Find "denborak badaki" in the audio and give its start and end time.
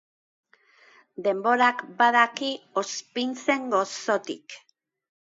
1.27-2.49